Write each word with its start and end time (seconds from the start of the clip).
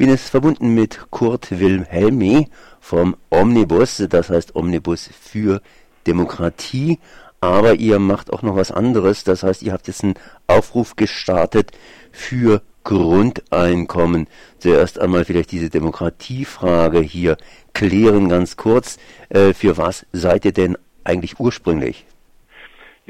bin 0.00 0.08
jetzt 0.08 0.30
verbunden 0.30 0.72
mit 0.72 1.10
Kurt 1.10 1.60
Wilhelmi 1.60 2.48
vom 2.80 3.16
Omnibus, 3.28 4.02
das 4.08 4.30
heißt 4.30 4.56
Omnibus 4.56 5.10
für 5.20 5.60
Demokratie. 6.06 6.98
Aber 7.42 7.74
ihr 7.74 7.98
macht 7.98 8.32
auch 8.32 8.40
noch 8.40 8.56
was 8.56 8.70
anderes, 8.70 9.24
das 9.24 9.42
heißt, 9.42 9.60
ihr 9.62 9.74
habt 9.74 9.88
jetzt 9.88 10.02
einen 10.02 10.14
Aufruf 10.46 10.96
gestartet 10.96 11.72
für 12.12 12.62
Grundeinkommen. 12.82 14.26
Zuerst 14.58 14.98
einmal 14.98 15.26
vielleicht 15.26 15.52
diese 15.52 15.68
Demokratiefrage 15.68 17.00
hier 17.00 17.36
klären 17.74 18.30
ganz 18.30 18.56
kurz. 18.56 18.96
Äh, 19.28 19.52
für 19.52 19.76
was 19.76 20.06
seid 20.14 20.46
ihr 20.46 20.52
denn 20.52 20.78
eigentlich 21.04 21.38
ursprünglich? 21.38 22.06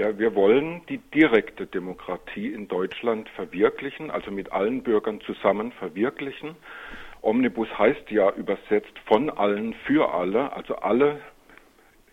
Ja, 0.01 0.19
wir 0.19 0.35
wollen 0.35 0.81
die 0.89 0.97
direkte 0.97 1.67
Demokratie 1.67 2.47
in 2.55 2.69
Deutschland 2.69 3.29
verwirklichen, 3.37 4.11
also 4.11 4.31
mit 4.31 4.51
allen 4.51 4.83
Bürgern 4.83 5.21
zusammen 5.21 5.73
verwirklichen. 5.73 6.57
Omnibus 7.21 7.69
heißt 7.79 8.11
ja 8.11 8.31
übersetzt 8.31 8.99
von 9.05 9.29
allen 9.29 9.75
für 9.85 10.15
alle, 10.15 10.55
also 10.55 10.77
alle 10.77 11.21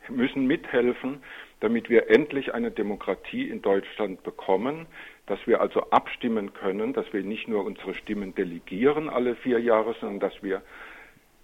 müssen 0.09 0.47
mithelfen, 0.47 1.23
damit 1.61 1.89
wir 1.89 2.09
endlich 2.09 2.53
eine 2.53 2.71
Demokratie 2.71 3.47
in 3.47 3.61
Deutschland 3.61 4.21
bekommen, 4.21 4.85
dass 5.25 5.39
wir 5.47 5.61
also 5.61 5.79
abstimmen 5.91 6.53
können, 6.53 6.91
dass 6.91 7.13
wir 7.13 7.23
nicht 7.23 7.47
nur 7.47 7.63
unsere 7.63 7.93
Stimmen 7.93 8.35
delegieren 8.35 9.07
alle 9.07 9.37
vier 9.37 9.59
Jahre, 9.61 9.95
sondern 10.01 10.19
dass 10.19 10.43
wir 10.43 10.61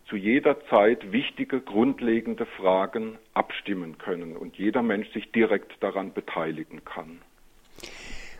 zu 0.07 0.15
jeder 0.15 0.63
Zeit 0.67 1.11
wichtige, 1.11 1.61
grundlegende 1.61 2.45
Fragen 2.45 3.17
abstimmen 3.33 3.97
können 3.97 4.35
und 4.35 4.57
jeder 4.57 4.81
Mensch 4.81 5.11
sich 5.13 5.31
direkt 5.31 5.71
daran 5.81 6.13
beteiligen 6.13 6.83
kann. 6.85 7.19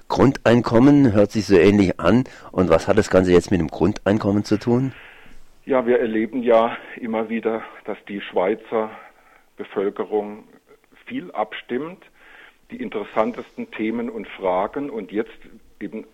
Grundeinkommen 0.10 1.14
hört 1.14 1.32
sich 1.32 1.46
so 1.46 1.58
ähnlich 1.58 2.00
an. 2.00 2.26
Und 2.52 2.70
was 2.70 2.88
hat 2.88 2.98
das 2.98 3.10
Ganze 3.10 3.32
jetzt 3.32 3.52
mit 3.52 3.60
dem 3.60 3.70
Grundeinkommen 3.70 4.44
zu 4.44 4.60
tun? 4.60 4.94
Ja, 5.66 5.88
wir 5.88 6.00
erleben 6.00 6.44
ja 6.44 6.78
immer 7.00 7.30
wieder, 7.30 7.64
dass 7.86 7.98
die 8.08 8.22
Schweizer 8.22 8.92
Bevölkerung 9.56 10.44
viel 11.06 11.32
abstimmt, 11.32 12.04
die 12.70 12.82
interessantesten 12.82 13.72
Themen 13.72 14.10
und 14.10 14.28
Fragen 14.28 14.90
und 14.90 15.12
jetzt 15.12 15.38
eben 15.84 16.06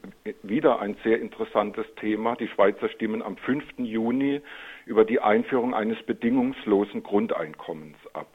wieder 0.44 0.80
ein 0.80 0.96
sehr 1.04 1.22
interessantes 1.22 1.86
Thema. 1.96 2.36
Die 2.36 2.48
Schweizer 2.48 2.90
stimmen 2.90 3.22
am 3.22 3.38
5. 3.38 3.64
Juni 3.78 4.42
über 4.86 5.06
die 5.06 5.20
Einführung 5.20 5.74
eines 5.74 6.02
bedingungslosen 6.04 7.04
Grundeinkommens 7.04 7.98
ab. 8.14 8.28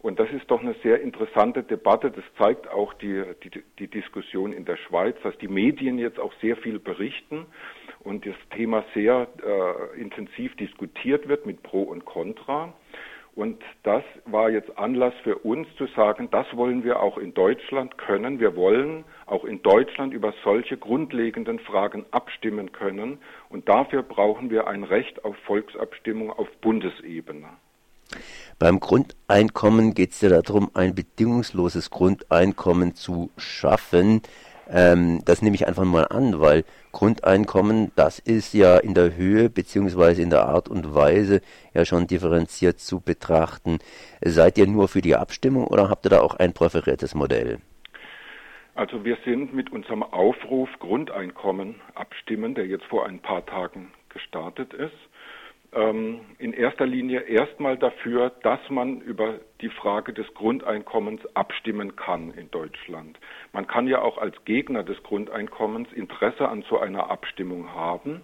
Und 0.00 0.18
das 0.18 0.28
ist 0.32 0.50
doch 0.50 0.60
eine 0.60 0.74
sehr 0.82 1.00
interessante 1.00 1.62
Debatte. 1.62 2.10
Das 2.10 2.24
zeigt 2.36 2.68
auch 2.68 2.92
die, 2.94 3.22
die, 3.44 3.62
die, 3.78 3.86
Diskussion 3.86 4.52
in 4.52 4.64
der 4.64 4.76
Schweiz, 4.76 5.14
dass 5.22 5.36
die 5.38 5.46
Medien 5.46 5.96
jetzt 5.96 6.18
auch 6.18 6.32
sehr 6.40 6.56
viel 6.56 6.80
berichten 6.80 7.46
und 8.00 8.26
das 8.26 8.34
Thema 8.50 8.84
sehr 8.94 9.28
äh, 9.46 10.00
intensiv 10.00 10.56
diskutiert 10.56 11.28
wird 11.28 11.46
mit 11.46 11.62
Pro 11.62 11.82
und 11.82 12.04
Contra. 12.04 12.74
Und 13.34 13.62
das 13.82 14.02
war 14.26 14.50
jetzt 14.50 14.76
Anlass 14.76 15.14
für 15.22 15.38
uns 15.38 15.66
zu 15.78 15.86
sagen, 15.96 16.28
das 16.30 16.46
wollen 16.54 16.84
wir 16.84 17.00
auch 17.00 17.16
in 17.16 17.32
Deutschland 17.32 17.96
können. 17.96 18.40
Wir 18.40 18.56
wollen 18.56 19.04
auch 19.24 19.44
in 19.44 19.62
Deutschland 19.62 20.12
über 20.12 20.34
solche 20.44 20.76
grundlegenden 20.76 21.58
Fragen 21.58 22.04
abstimmen 22.10 22.72
können. 22.72 23.18
Und 23.48 23.70
dafür 23.70 24.02
brauchen 24.02 24.50
wir 24.50 24.66
ein 24.66 24.84
Recht 24.84 25.24
auf 25.24 25.34
Volksabstimmung 25.46 26.30
auf 26.30 26.48
Bundesebene. 26.60 27.48
Beim 28.58 28.80
Grundeinkommen 28.80 29.94
geht 29.94 30.10
es 30.10 30.20
ja 30.20 30.28
darum, 30.28 30.70
ein 30.74 30.94
bedingungsloses 30.94 31.90
Grundeinkommen 31.90 32.94
zu 32.94 33.30
schaffen. 33.38 34.20
Ähm, 34.70 35.20
das 35.24 35.42
nehme 35.42 35.56
ich 35.56 35.66
einfach 35.66 35.84
mal 35.84 36.06
an, 36.08 36.40
weil 36.40 36.64
Grundeinkommen, 36.92 37.92
das 37.96 38.18
ist 38.18 38.54
ja 38.54 38.78
in 38.78 38.94
der 38.94 39.16
Höhe 39.16 39.48
beziehungsweise 39.50 40.22
in 40.22 40.30
der 40.30 40.46
Art 40.46 40.68
und 40.68 40.94
Weise 40.94 41.40
ja 41.74 41.84
schon 41.84 42.06
differenziert 42.06 42.80
zu 42.80 43.00
betrachten. 43.00 43.78
Seid 44.20 44.58
ihr 44.58 44.66
nur 44.66 44.88
für 44.88 45.00
die 45.00 45.16
Abstimmung 45.16 45.66
oder 45.66 45.88
habt 45.88 46.06
ihr 46.06 46.10
da 46.10 46.20
auch 46.20 46.34
ein 46.34 46.52
präferiertes 46.52 47.14
Modell? 47.14 47.58
Also 48.74 49.04
wir 49.04 49.18
sind 49.24 49.52
mit 49.52 49.70
unserem 49.70 50.02
Aufruf 50.02 50.70
Grundeinkommen 50.78 51.74
abstimmen, 51.94 52.54
der 52.54 52.66
jetzt 52.66 52.86
vor 52.86 53.06
ein 53.06 53.20
paar 53.20 53.44
Tagen 53.44 53.92
gestartet 54.08 54.72
ist, 54.72 54.92
ähm, 55.74 56.20
in 56.38 56.52
erster 56.52 56.86
Linie 56.86 57.20
erstmal 57.20 57.78
dafür, 57.78 58.30
dass 58.42 58.60
man 58.68 59.00
über 59.00 59.40
die 59.60 59.70
Frage 59.70 60.12
des 60.12 60.26
Grundeinkommens 60.34 61.20
abstimmen 61.34 61.96
kann 61.96 62.32
in 62.32 62.50
Deutschland. 62.50 63.18
Man 63.52 63.66
kann 63.66 63.86
ja 63.86 64.02
auch 64.02 64.18
als 64.18 64.34
Gegner 64.44 64.82
des 64.82 65.02
Grundeinkommens 65.02 65.92
Interesse 65.92 66.48
an 66.48 66.64
so 66.68 66.78
einer 66.78 67.10
Abstimmung 67.10 67.74
haben 67.74 68.20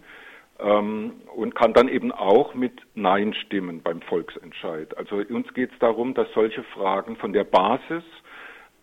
ähm, 0.58 1.22
und 1.34 1.54
kann 1.54 1.72
dann 1.72 1.88
eben 1.88 2.12
auch 2.12 2.54
mit 2.54 2.72
Nein 2.94 3.32
stimmen 3.32 3.82
beim 3.82 4.02
Volksentscheid. 4.02 4.96
Also 4.98 5.16
uns 5.16 5.52
geht 5.54 5.72
es 5.72 5.78
darum, 5.78 6.14
dass 6.14 6.30
solche 6.34 6.62
Fragen 6.64 7.16
von 7.16 7.32
der 7.32 7.44
Basis 7.44 8.04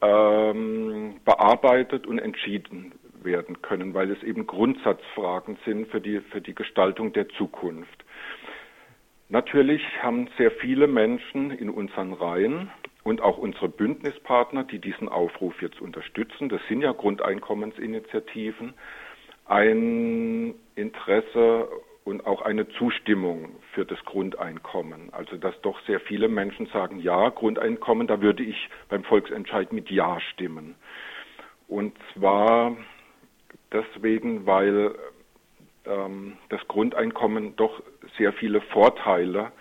ähm, 0.02 1.16
bearbeitet 1.24 2.08
und 2.08 2.20
entschieden 2.20 2.94
werden 3.24 3.62
können, 3.62 3.94
weil 3.94 4.12
es 4.12 4.22
eben 4.24 4.48
Grundsatzfragen 4.48 5.58
sind 5.66 5.88
für 5.90 6.00
die, 6.00 6.22
für 6.32 6.42
die 6.42 6.56
Gestaltung 6.56 7.12
der 7.14 7.28
Zukunft. 7.30 8.06
Natürlich 9.30 9.82
haben 10.02 10.30
sehr 10.38 10.52
viele 10.52 10.88
Menschen 10.88 11.52
in 11.52 11.70
unseren 11.70 12.14
Reihen 12.14 12.72
und 13.04 13.22
auch 13.22 13.38
unsere 13.38 13.70
Bündnispartner, 13.70 14.64
die 14.64 14.80
diesen 14.80 15.10
Aufruf 15.10 15.62
jetzt 15.62 15.82
unterstützen, 15.82 16.50
das 16.50 16.62
sind 16.68 16.82
ja 16.82 16.92
Grundeinkommensinitiativen, 16.92 18.74
ein 19.46 20.56
Interesse 20.76 21.68
und 22.04 22.26
auch 22.26 22.44
eine 22.44 22.68
Zustimmung 22.70 23.56
für 23.74 23.84
das 23.84 24.04
Grundeinkommen. 24.06 25.12
Also 25.12 25.38
dass 25.38 25.60
doch 25.62 25.80
sehr 25.86 26.00
viele 26.00 26.28
Menschen 26.28 26.68
sagen, 26.68 27.00
ja, 27.00 27.30
Grundeinkommen, 27.30 28.08
da 28.08 28.22
würde 28.22 28.44
ich 28.44 28.70
beim 28.90 29.04
Volksentscheid 29.04 29.74
mit 29.74 29.90
Ja 29.90 30.20
stimmen. 30.34 30.76
Und 31.68 31.98
zwar 32.14 32.78
deswegen, 33.72 34.46
weil 34.46 34.96
das 36.50 36.68
Grundeinkommen 36.68 37.56
doch 37.56 37.82
sehr 38.18 38.34
viele 38.34 38.62
Vorteile 38.62 39.52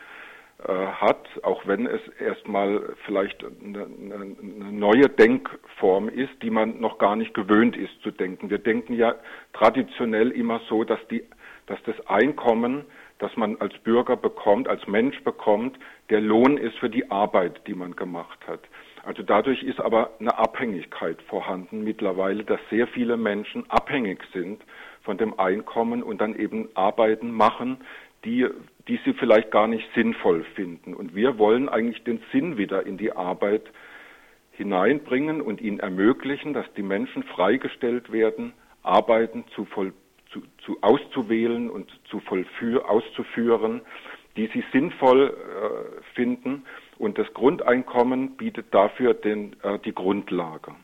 äh, 0.67 0.73
hat, 0.73 1.27
auch 1.43 1.67
wenn 1.67 1.87
es 1.87 2.01
erstmal 2.19 2.95
vielleicht 3.05 3.45
eine, 3.45 3.85
eine, 3.85 4.25
neue 4.71 5.09
Denkform 5.11 6.09
ist, 6.09 6.31
die 6.43 6.49
man 6.49 6.81
noch 6.81 6.97
gar 6.99 7.17
nicht 7.17 7.35
gewöhnt 7.35 7.77
ist 7.77 8.01
zu 8.03 8.11
denken. 8.11 8.49
Wir 8.49 8.59
denken 8.59 8.95
ja 8.95 9.17
traditionell 9.53 10.31
immer 10.31 10.61
so, 10.69 10.85
dass 10.85 11.01
die, 11.09 11.25
dass 11.67 11.83
das 11.83 11.97
Einkommen, 12.07 12.87
das 13.19 13.37
man 13.37 13.57
als 13.61 13.77
Bürger 13.79 14.17
bekommt, 14.17 14.69
als 14.69 14.87
Mensch 14.87 15.23
bekommt, 15.23 15.79
der 16.09 16.21
Lohn 16.21 16.57
ist 16.57 16.79
für 16.79 16.89
die 16.89 17.11
Arbeit, 17.11 17.67
die 17.67 17.75
man 17.75 17.95
gemacht 17.97 18.39
hat. 18.47 18.61
Also 19.05 19.23
dadurch 19.23 19.63
ist 19.63 19.81
aber 19.81 20.13
eine 20.19 20.39
Abhängigkeit 20.39 21.21
vorhanden 21.23 21.85
mittlerweile, 21.85 22.45
dass 22.45 22.61
sehr 22.71 22.87
viele 22.87 23.17
Menschen 23.17 23.69
abhängig 23.71 24.21
sind 24.33 24.63
von 25.03 25.19
dem 25.19 25.39
Einkommen 25.39 26.03
und 26.03 26.21
dann 26.21 26.35
eben 26.35 26.69
Arbeiten 26.75 27.31
machen, 27.31 27.79
die, 28.25 28.47
die 28.89 28.99
sie 29.05 29.13
vielleicht 29.15 29.51
gar 29.51 29.67
nicht 29.67 29.87
sinnvoll 29.95 30.45
finden. 30.55 30.95
Und 30.95 31.15
wir 31.15 31.39
wollen 31.39 31.69
eigentlich 31.69 32.03
den 32.05 32.23
Sinn 32.33 32.57
wieder 32.57 32.87
in 32.87 32.97
die 32.97 33.13
Arbeit 33.13 33.71
hineinbringen 34.53 35.41
und 35.41 35.61
ihnen 35.61 35.81
ermöglichen, 35.81 36.55
dass 36.55 36.67
die 36.75 36.83
Menschen 36.83 37.25
freigestellt 37.25 38.13
werden, 38.13 38.55
Arbeiten 38.83 39.45
zu, 39.55 39.65
voll, 39.67 39.93
zu, 40.31 40.43
zu 40.65 40.79
auszuwählen 40.81 41.69
und 41.69 41.91
zu 42.09 42.21
vollführ, 42.21 42.89
auszuführen, 42.89 43.83
die 44.37 44.47
sie 44.49 44.65
sinnvoll 44.73 45.35
äh, 45.37 46.03
finden. 46.15 46.65
Und 46.99 47.19
das 47.19 47.33
Grundeinkommen 47.35 48.37
bietet 48.37 48.73
dafür 48.73 49.15
den, 49.15 49.57
äh, 49.63 49.79
die 49.81 49.95
Grundlage. 49.95 50.75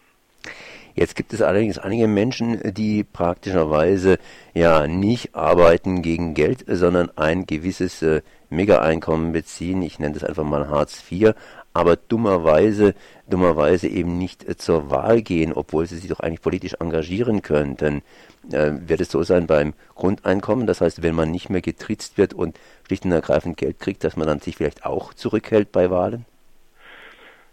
Jetzt 0.95 1.15
gibt 1.17 1.33
es 1.33 1.43
allerdings 1.43 1.79
einige 1.79 2.09
Menschen, 2.09 2.61
die 2.75 3.05
praktischerweise 3.05 4.19
ja 4.55 4.87
nicht 4.87 5.35
arbeiten 5.35 6.03
gegen 6.03 6.35
Geld, 6.35 6.65
sondern 6.67 7.11
ein 7.17 7.47
gewisses 7.47 8.03
äh, 8.03 8.23
Mega-Einkommen 8.51 9.33
beziehen. 9.33 9.83
Ich 9.83 9.99
nenne 9.99 10.15
das 10.15 10.25
einfach 10.25 10.45
mal 10.45 10.69
Hartz 10.69 11.03
IV, 11.11 11.35
aber 11.73 11.97
dummerweise, 11.97 12.95
dummerweise 13.29 13.87
eben 13.89 14.19
nicht 14.19 14.49
äh, 14.49 14.57
zur 14.57 14.91
Wahl 14.91 15.23
gehen, 15.23 15.53
obwohl 15.53 15.87
sie 15.87 15.97
sich 15.97 16.11
doch 16.11 16.21
eigentlich 16.21 16.43
politisch 16.43 16.75
engagieren 16.81 17.43
könnten. 17.43 18.03
Äh, 18.51 18.73
wird 18.87 19.01
es 19.01 19.11
so 19.11 19.23
sein 19.23 19.47
beim 19.47 19.75
Grundeinkommen? 19.95 20.67
Das 20.67 20.81
heißt, 20.81 21.03
wenn 21.03 21.15
man 21.15 21.31
nicht 21.31 21.51
mehr 21.51 21.61
getritzt 21.61 22.19
wird 22.19 22.35
und 22.35 22.59
schlicht 22.87 23.05
und 23.05 23.13
ergreifend 23.13 23.57
Geld 23.57 23.79
kriegt, 23.79 24.03
dass 24.03 24.17
man 24.17 24.27
dann 24.27 24.41
sich 24.41 24.57
vielleicht 24.57 24.85
auch 24.85 25.15
zurückhält 25.15 25.71
bei 25.71 25.91
Wahlen? 25.91 26.25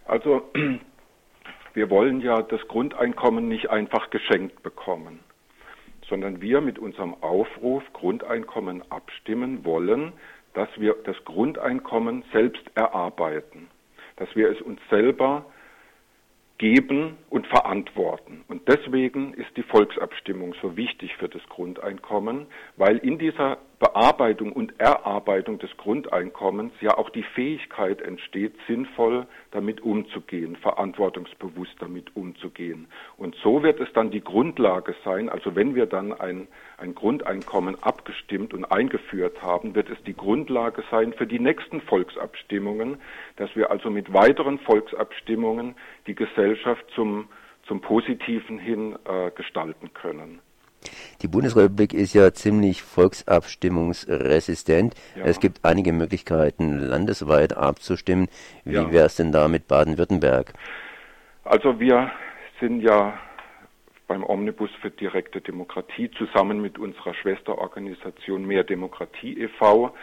Also 0.05 0.41
wir 1.77 1.91
wollen 1.91 2.21
ja 2.21 2.41
das 2.41 2.67
Grundeinkommen 2.67 3.47
nicht 3.47 3.69
einfach 3.69 4.09
geschenkt 4.09 4.63
bekommen, 4.63 5.19
sondern 6.09 6.41
wir 6.41 6.59
mit 6.59 6.79
unserem 6.79 7.13
Aufruf 7.21 7.83
Grundeinkommen 7.93 8.81
abstimmen 8.91 9.63
wollen, 9.63 10.13
dass 10.55 10.69
wir 10.77 10.95
das 11.03 11.15
Grundeinkommen 11.23 12.23
selbst 12.33 12.63
erarbeiten, 12.73 13.67
dass 14.15 14.27
wir 14.35 14.49
es 14.49 14.59
uns 14.59 14.79
selber 14.89 15.45
geben 16.57 17.15
und 17.29 17.45
verantworten. 17.45 18.43
Und 18.47 18.67
deswegen 18.67 19.35
ist 19.35 19.55
die 19.55 19.61
Volksabstimmung 19.61 20.55
so 20.59 20.75
wichtig 20.75 21.15
für 21.17 21.29
das 21.29 21.43
Grundeinkommen, 21.47 22.47
weil 22.77 22.97
in 22.97 23.19
dieser 23.19 23.59
Bearbeitung 23.79 24.53
und 24.53 24.79
Erarbeitung 24.79 25.59
des 25.59 25.69
Grundeinkommens 25.77 26.73
ja 26.81 26.97
auch 26.97 27.11
die 27.11 27.21
Fähigkeit 27.21 28.01
entsteht, 28.01 28.55
sinnvoll 28.65 29.27
damit 29.51 29.81
umzugehen, 29.81 30.55
verantwortungsbewusst 30.55 31.75
damit 31.79 32.15
umzugehen. 32.15 32.87
Und 33.17 33.35
so 33.43 33.61
wird 33.61 33.79
es 33.79 33.93
dann 33.93 34.09
die 34.09 34.23
Grundlage 34.23 34.95
sein, 35.05 35.29
also 35.29 35.55
wenn 35.55 35.75
wir 35.75 35.85
dann 35.85 36.11
ein, 36.11 36.47
ein 36.77 36.95
Grundeinkommen 36.95 37.81
abgestimmt 37.83 38.51
und 38.55 38.65
eingeführt 38.65 39.43
haben, 39.43 39.75
wird 39.75 39.91
es 39.91 40.03
die 40.05 40.15
Grundlage 40.15 40.83
sein 40.89 41.13
für 41.13 41.27
die 41.27 41.39
nächsten 41.39 41.81
Volksabstimmungen, 41.81 42.97
dass 43.35 43.55
wir 43.55 43.69
also 43.69 43.91
mit 43.91 44.11
weiteren 44.11 44.57
Volksabstimmungen 44.57 45.75
die 46.07 46.15
Gesellschaft 46.15 46.83
zum, 46.95 47.29
zum 47.67 47.81
Positiven 47.81 48.57
hin 48.57 48.97
äh, 49.05 49.29
gestalten 49.29 49.93
können. 49.93 50.39
Die 51.21 51.27
Bundesrepublik 51.27 51.93
ist 51.93 52.13
ja 52.13 52.33
ziemlich 52.33 52.81
volksabstimmungsresistent. 52.83 54.93
Ja. 55.15 55.25
Es 55.25 55.39
gibt 55.39 55.65
einige 55.65 55.93
Möglichkeiten, 55.93 56.77
landesweit 56.79 57.57
abzustimmen. 57.57 58.27
Wie 58.63 58.75
ja. 58.75 58.91
wäre 58.91 59.07
es 59.07 59.15
denn 59.15 59.31
da 59.31 59.47
mit 59.47 59.67
Baden-Württemberg? 59.67 60.53
Also 61.43 61.79
wir 61.79 62.11
sind 62.59 62.81
ja 62.81 63.17
beim 64.07 64.23
Omnibus 64.23 64.69
für 64.81 64.91
direkte 64.91 65.41
Demokratie 65.41 66.09
zusammen 66.11 66.61
mit 66.61 66.79
unserer 66.79 67.13
Schwesterorganisation 67.13 68.45
Mehr 68.45 68.63
Demokratie 68.63 69.37
e.V. 69.39 69.93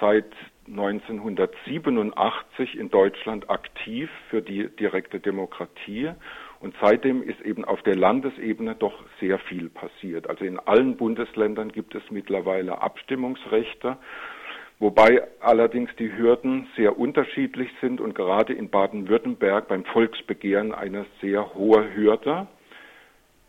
seit 0.00 0.32
1987 0.66 2.78
in 2.78 2.88
Deutschland 2.90 3.50
aktiv 3.50 4.08
für 4.30 4.40
die 4.40 4.68
direkte 4.76 5.20
Demokratie 5.20 6.10
und 6.60 6.74
seitdem 6.80 7.22
ist 7.22 7.40
eben 7.40 7.64
auf 7.64 7.82
der 7.82 7.96
Landesebene 7.96 8.74
doch 8.74 8.94
sehr 9.18 9.38
viel 9.38 9.70
passiert. 9.70 10.28
Also 10.28 10.44
in 10.44 10.58
allen 10.58 10.96
Bundesländern 10.96 11.72
gibt 11.72 11.94
es 11.94 12.02
mittlerweile 12.10 12.82
Abstimmungsrechte, 12.82 13.96
wobei 14.78 15.22
allerdings 15.40 15.90
die 15.98 16.16
Hürden 16.16 16.68
sehr 16.76 16.98
unterschiedlich 16.98 17.70
sind 17.80 18.00
und 18.00 18.14
gerade 18.14 18.52
in 18.52 18.68
Baden-Württemberg 18.68 19.68
beim 19.68 19.84
Volksbegehren 19.84 20.74
eine 20.74 21.06
sehr 21.22 21.54
hohe 21.54 21.94
Hürde. 21.94 22.46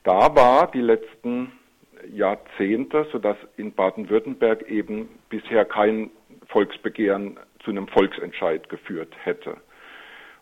Da 0.04 0.36
war 0.36 0.72
die 0.72 0.81
letzten 0.81 1.52
Jahrzehnte, 2.10 3.08
sodass 3.12 3.38
in 3.58 3.74
Baden-Württemberg 3.74 4.69
eben 4.69 5.10
bisher 5.30 5.66
kein 5.66 6.12
Volksbegehren 6.48 7.38
zu 7.63 7.72
einem 7.72 7.88
Volksentscheid 7.90 8.69
geführt 8.69 9.13
hätte. 9.24 9.58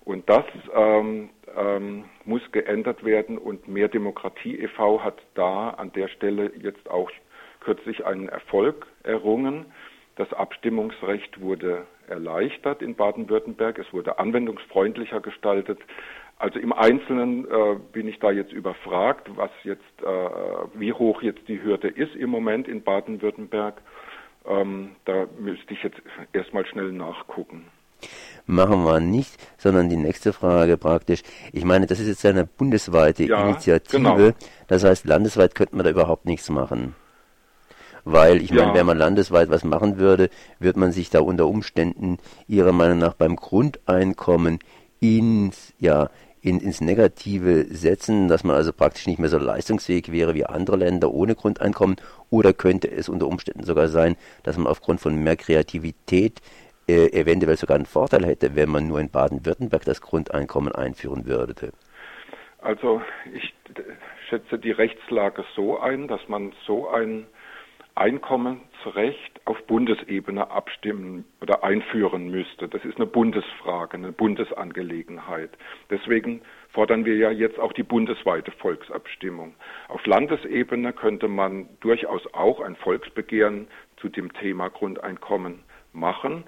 Und 0.09 0.27
das 0.27 0.45
ähm, 0.73 1.29
ähm, 1.56 2.06
muss 2.25 2.41
geändert 2.51 3.06
werden 3.06 3.38
und 3.38 3.67
Mehr 3.67 3.89
Demokratie 3.89 4.56
e.V. 4.57 5.03
hat 5.03 5.21
da 5.35 5.69
an 5.69 5.94
der 5.94 6.07
Stelle 6.07 6.51
jetzt 6.59 6.89
auch 6.89 7.11
kürzlich 7.59 8.03
einen 8.03 8.27
Erfolg 8.27 8.88
errungen. 9.03 9.67
Das 10.15 10.33
Abstimmungsrecht 10.33 11.39
wurde 11.41 11.85
erleichtert 12.07 12.81
in 12.81 12.95
Baden-Württemberg. 12.95 13.77
Es 13.77 13.94
wurde 13.94 14.17
anwendungsfreundlicher 14.17 15.19
gestaltet. 15.19 15.77
Also 16.39 16.57
im 16.57 16.73
Einzelnen 16.73 17.45
äh, 17.45 17.75
bin 17.94 18.07
ich 18.07 18.17
da 18.17 18.31
jetzt 18.31 18.51
überfragt, 18.51 19.29
was 19.35 19.51
jetzt, 19.63 20.01
äh, 20.01 20.06
wie 20.73 20.91
hoch 20.91 21.21
jetzt 21.21 21.47
die 21.47 21.61
Hürde 21.61 21.88
ist 21.88 22.15
im 22.15 22.31
Moment 22.31 22.67
in 22.67 22.81
Baden-Württemberg. 22.81 23.79
Ähm, 24.47 24.95
da 25.06 25.27
müsste 25.38 25.71
ich 25.71 25.83
jetzt 25.83 26.01
erstmal 26.33 26.65
schnell 26.65 26.94
nachgucken 26.94 27.67
machen 28.49 28.83
wir 28.83 28.99
nicht, 28.99 29.31
sondern 29.57 29.89
die 29.89 29.97
nächste 29.97 30.33
Frage 30.33 30.77
praktisch. 30.77 31.21
Ich 31.53 31.63
meine, 31.63 31.85
das 31.85 31.99
ist 31.99 32.07
jetzt 32.07 32.25
eine 32.25 32.45
bundesweite 32.45 33.23
ja, 33.23 33.47
Initiative. 33.47 33.97
Genau. 33.97 34.31
Das 34.67 34.83
heißt, 34.83 35.05
landesweit 35.05 35.55
könnte 35.55 35.75
man 35.75 35.85
da 35.85 35.91
überhaupt 35.91 36.25
nichts 36.25 36.49
machen. 36.49 36.95
Weil, 38.03 38.41
ich 38.41 38.49
ja. 38.49 38.63
meine, 38.63 38.73
wenn 38.73 38.85
man 38.85 38.97
landesweit 38.97 39.49
was 39.49 39.63
machen 39.63 39.97
würde, 39.99 40.29
wird 40.59 40.77
man 40.77 40.91
sich 40.91 41.09
da 41.09 41.19
unter 41.19 41.47
Umständen 41.47 42.17
Ihrer 42.47 42.71
Meinung 42.71 42.97
nach 42.97 43.13
beim 43.13 43.35
Grundeinkommen 43.35 44.59
ins, 44.99 45.73
ja, 45.77 46.09
in, 46.41 46.59
ins 46.59 46.81
Negative 46.81 47.67
setzen, 47.69 48.29
dass 48.29 48.43
man 48.43 48.55
also 48.55 48.71
praktisch 48.71 49.05
nicht 49.05 49.19
mehr 49.19 49.29
so 49.29 49.37
leistungsfähig 49.37 50.11
wäre 50.11 50.33
wie 50.33 50.45
andere 50.45 50.77
Länder 50.77 51.11
ohne 51.11 51.35
Grundeinkommen? 51.35 51.97
Oder 52.29 52.53
könnte 52.53 52.89
es 52.89 53.09
unter 53.09 53.27
Umständen 53.27 53.63
sogar 53.63 53.89
sein, 53.89 54.15
dass 54.43 54.57
man 54.57 54.67
aufgrund 54.67 55.01
von 55.01 55.15
mehr 55.15 55.35
Kreativität 55.35 56.39
äh, 56.89 57.21
eventuell 57.21 57.56
sogar 57.56 57.75
einen 57.75 57.86
Vorteil 57.86 58.25
hätte, 58.25 58.56
wenn 58.56 58.69
man 58.69 58.88
nur 58.88 59.00
in 59.00 59.12
Baden-Württemberg 59.12 59.86
das 59.86 60.01
Grundeinkommen 60.01 60.74
einführen 60.74 61.25
würde? 61.27 61.71
Also 62.62 63.01
ich 63.33 63.53
schätze 64.27 64.57
die 64.57 64.71
Rechtslage 64.71 65.45
so 65.56 65.80
ein, 65.80 66.07
dass 66.07 66.27
man 66.27 66.51
so 66.65 66.89
ein 66.89 67.27
Einkommensrecht 67.95 69.41
auf 69.45 69.62
Bundesebene 69.68 70.50
abstimmen 70.50 71.25
oder 71.41 71.63
einführen 71.63 72.30
müsste. 72.30 72.68
Das 72.68 72.83
ist 72.86 72.95
eine 72.95 73.06
Bundesfrage, 73.06 73.97
eine 73.97 74.12
Bundesangelegenheit. 74.12 75.51
Deswegen 75.89 76.42
fordern 76.71 77.06
wir 77.06 77.18
ja 77.18 77.30
jetzt 77.30 77.59
auch 77.59 77.74
die 77.74 77.83
bundesweite 77.83 78.51
Volksabstimmung. 78.51 79.53
Auf 79.89 80.06
Landesebene 80.06 80.94
könnte 80.94 81.27
man 81.27 81.68
durchaus 81.81 82.21
auch 82.33 82.62
ein 82.62 82.75
Volksbegehren 82.77 83.68
zu 83.97 84.09
dem 84.09 84.31
Thema 84.33 84.69
Grundeinkommen 84.69 85.59
machen 85.94 86.45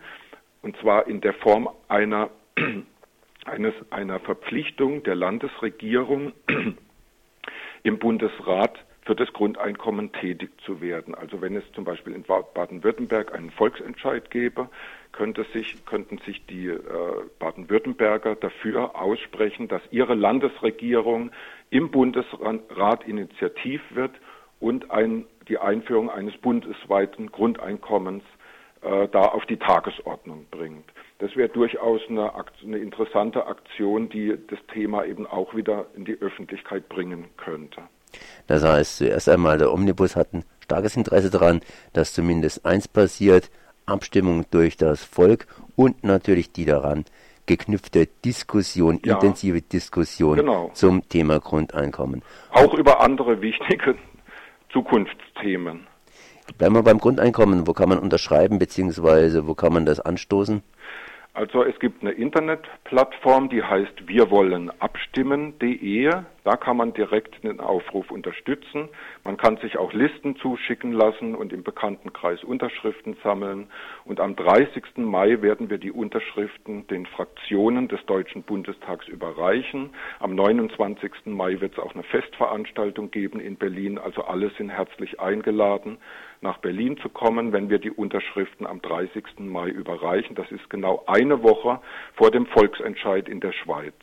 und 0.62 0.78
zwar 0.78 1.08
in 1.08 1.22
der 1.22 1.34
Form 1.34 1.70
einer, 1.88 2.30
eines, 3.46 3.74
einer 3.90 4.20
Verpflichtung 4.20 5.04
der 5.04 5.16
Landesregierung 5.16 6.34
im 7.84 8.00
Bundesrat 8.00 8.78
für 9.04 9.16
das 9.16 9.34
Grundeinkommen 9.34 10.12
tätig 10.12 10.52
zu 10.64 10.80
werden. 10.80 11.16
Also 11.16 11.42
wenn 11.42 11.56
es 11.56 11.64
zum 11.74 11.84
Beispiel 11.84 12.14
in 12.14 12.24
Baden-Württemberg 12.24 13.34
einen 13.34 13.50
Volksentscheid 13.50 14.30
gäbe, 14.30 14.70
könnte 15.12 15.44
sich, 15.54 15.84
könnten 15.86 16.20
sich 16.20 16.46
die 16.46 16.68
äh, 16.68 16.80
Baden-Württemberger 17.40 18.36
dafür 18.36 18.96
aussprechen, 18.96 19.68
dass 19.68 19.82
ihre 19.90 20.14
Landesregierung 20.14 21.32
im 21.72 21.90
Bundesrat 21.90 23.08
initiativ 23.08 23.82
wird 23.90 24.12
und 24.60 24.92
ein, 24.92 25.26
die 25.48 25.58
Einführung 25.58 26.12
eines 26.12 26.38
bundesweiten 26.38 27.32
Grundeinkommens 27.32 28.24
äh, 28.82 29.08
da 29.10 29.22
auf 29.26 29.46
die 29.46 29.58
Tagesordnung 29.58 30.46
bringt. 30.50 30.86
Das 31.20 31.36
wäre 31.36 31.50
durchaus 31.50 32.02
eine, 32.10 32.32
eine, 32.64 32.80
interessante 32.80 33.46
Aktion, 33.46 34.10
die 34.10 34.36
das 34.48 34.60
Thema 34.74 35.06
eben 35.06 35.28
auch 35.28 35.56
wieder 35.56 35.86
in 35.96 36.06
die 36.06 36.18
Öffentlichkeit 36.20 36.90
bringen 36.90 37.26
könnte. 37.38 37.82
Das 38.48 38.64
heißt, 38.64 38.98
zuerst 38.98 39.30
einmal 39.30 39.58
der 39.60 39.72
Omnibus 39.72 40.16
hat 40.16 40.34
ein 40.34 40.44
starkes 40.64 40.98
Interesse 40.98 41.30
daran, 41.30 41.62
dass 41.94 42.14
zumindest 42.14 42.66
eins 42.66 42.88
passiert, 42.88 43.52
Abstimmung 43.86 44.46
durch 44.52 44.78
das 44.78 45.04
Volk 45.04 45.46
und 45.76 46.04
natürlich 46.04 46.52
die 46.52 46.66
daran 46.66 47.06
geknüpfte 47.46 48.08
Diskussion, 48.24 49.00
ja, 49.06 49.16
intensive 49.16 49.62
Diskussion 49.62 50.38
genau. 50.38 50.72
zum 50.74 51.08
Thema 51.08 51.40
Grundeinkommen. 51.40 52.24
Auch 52.52 52.74
über 52.74 53.02
andere 53.02 53.42
wichtige 53.42 53.96
Zukunftsthemen. 54.72 55.88
Bleiben 56.58 56.76
wir 56.76 56.84
beim 56.84 57.00
Grundeinkommen. 57.00 57.68
Wo 57.68 57.74
kann 57.74 57.90
man 57.90 58.00
unterschreiben, 58.00 58.60
beziehungsweise 58.60 59.48
wo 59.48 59.54
kann 59.56 59.74
man 59.74 59.86
das 59.86 60.00
anstoßen? 60.00 60.62
Also 61.34 61.64
es 61.64 61.80
gibt 61.80 62.02
eine 62.02 62.12
Internetplattform, 62.12 63.50
die 63.50 63.64
heißt 63.64 64.08
wir 64.08 64.30
wollen 64.30 64.70
abstimmen.de. 64.82 66.12
Da 66.44 66.56
kann 66.56 66.76
man 66.76 66.94
direkt 66.94 67.44
den 67.44 67.60
Aufruf 67.60 68.10
unterstützen. 68.10 68.90
Man 69.24 69.38
kann 69.38 69.58
sich 69.58 69.78
auch 69.78 69.94
Listen 69.94 70.36
zuschicken 70.38 70.92
lassen 70.92 71.36
und 71.36 71.54
im 71.54 71.62
Bekanntenkreis 71.62 72.44
Unterschriften 72.44 73.16
sammeln. 73.24 73.68
Und 74.06 74.20
am 74.20 74.36
30. 74.36 74.98
Mai 74.98 75.42
werden 75.44 75.70
wir 75.70 75.78
die 75.78 75.92
Unterschriften 75.92 76.88
den 76.88 77.06
Fraktionen 77.06 77.88
des 77.88 78.04
Deutschen 78.08 78.42
Bundestags 78.42 79.08
überreichen. 79.08 79.92
Am 80.20 80.34
29. 80.34 81.12
Mai 81.26 81.62
wird 81.62 81.74
es 81.74 81.80
auch 81.80 81.94
eine 81.94 82.04
Festveranstaltung 82.04 83.12
geben 83.12 83.40
in 83.40 83.58
Berlin. 83.58 84.00
Also 84.00 84.24
alle 84.24 84.50
sind 84.58 84.70
herzlich 84.70 85.20
eingeladen 85.20 86.00
nach 86.42 86.58
Berlin 86.58 86.98
zu 86.98 87.10
kommen, 87.10 87.54
wenn 87.54 87.70
wir 87.70 87.78
die 87.78 87.92
Unterschriften 87.92 88.66
am 88.66 88.82
30. 88.82 89.40
Mai 89.40 89.70
überreichen. 89.70 90.36
Das 90.36 90.52
ist 90.52 90.70
genau 90.72 91.04
eine 91.06 91.44
Woche 91.44 91.80
vor 92.16 92.32
dem 92.32 92.48
Volksentscheid 92.48 93.30
in 93.30 93.40
der 93.42 93.52
Schweiz. 93.52 93.94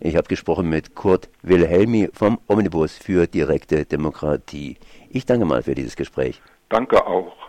Ich 0.00 0.16
habe 0.16 0.28
gesprochen 0.28 0.68
mit 0.68 0.94
Kurt 0.94 1.28
Wilhelmi 1.42 2.10
vom 2.12 2.38
Omnibus 2.46 2.96
für 2.96 3.26
direkte 3.26 3.84
Demokratie. 3.84 4.76
Ich 5.10 5.26
danke 5.26 5.44
mal 5.44 5.62
für 5.62 5.74
dieses 5.74 5.96
Gespräch. 5.96 6.40
Danke 6.68 7.06
auch. 7.06 7.45